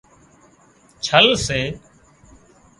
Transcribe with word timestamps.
ڇل 1.07 1.27
سي 1.45 1.61